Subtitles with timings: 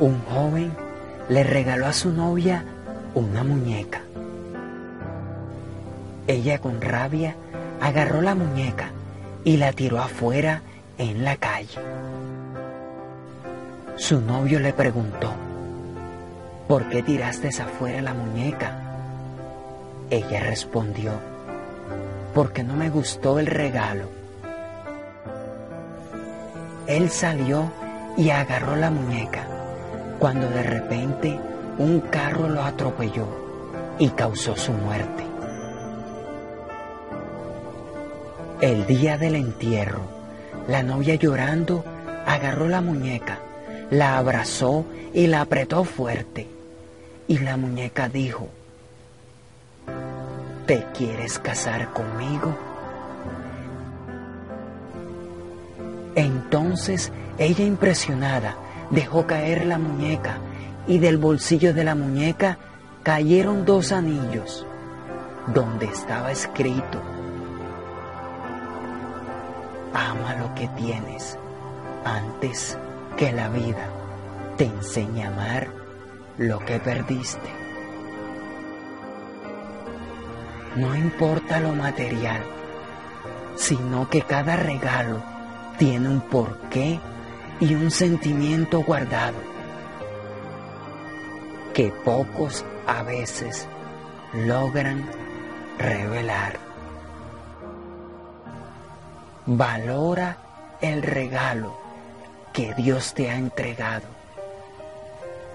[0.00, 0.72] Un joven
[1.28, 2.64] le regaló a su novia
[3.14, 4.00] una muñeca.
[6.26, 7.36] Ella con rabia
[7.82, 8.92] agarró la muñeca
[9.44, 10.62] y la tiró afuera
[10.96, 11.78] en la calle.
[13.96, 15.34] Su novio le preguntó,
[16.66, 18.72] ¿por qué tiraste afuera la muñeca?
[20.08, 21.12] Ella respondió,
[22.34, 24.08] porque no me gustó el regalo.
[26.86, 27.70] Él salió
[28.16, 29.59] y agarró la muñeca
[30.20, 31.40] cuando de repente
[31.78, 33.26] un carro lo atropelló
[33.98, 35.24] y causó su muerte.
[38.60, 40.02] El día del entierro,
[40.68, 41.82] la novia llorando
[42.26, 43.38] agarró la muñeca,
[43.90, 46.46] la abrazó y la apretó fuerte.
[47.26, 48.48] Y la muñeca dijo,
[50.66, 52.54] ¿te quieres casar conmigo?
[56.14, 58.56] Entonces ella impresionada
[58.90, 60.38] dejó caer la muñeca
[60.86, 62.58] y del bolsillo de la muñeca
[63.02, 64.66] cayeron dos anillos
[65.54, 67.00] donde estaba escrito,
[69.94, 71.38] ama lo que tienes
[72.04, 72.76] antes
[73.16, 73.88] que la vida
[74.56, 75.68] te enseñe a amar
[76.38, 77.48] lo que perdiste.
[80.76, 82.42] No importa lo material,
[83.56, 85.22] sino que cada regalo
[85.78, 87.00] tiene un porqué
[87.60, 89.36] y un sentimiento guardado
[91.74, 93.68] que pocos a veces
[94.32, 95.08] logran
[95.78, 96.58] revelar.
[99.46, 100.38] Valora
[100.80, 101.78] el regalo
[102.52, 104.06] que Dios te ha entregado.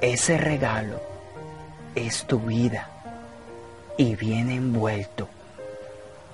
[0.02, 1.02] Ese regalo
[1.96, 2.90] es tu vida
[3.98, 5.28] y viene envuelto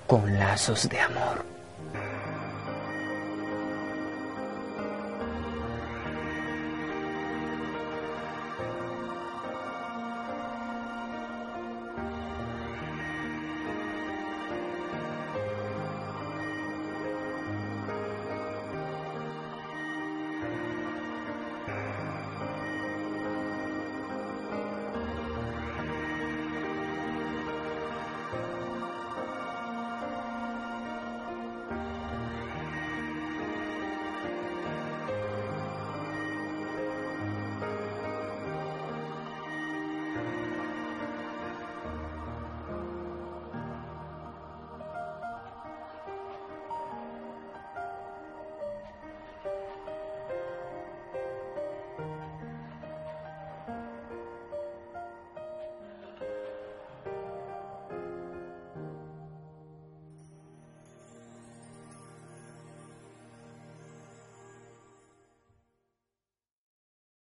[0.08, 1.51] con lazos de amor.